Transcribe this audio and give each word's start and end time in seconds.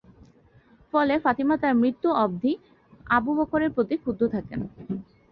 ফলে 0.93 1.13
ফাতিমা 1.23 1.55
তাঁর 1.61 1.73
মৃত্যু 1.75 2.09
অবধি 2.23 2.51
আবু 3.09 3.31
বকরের 3.39 3.71
প্রতি 3.75 3.95
ক্ষুব্ধ 3.97 4.21
থাকেন। 4.35 4.59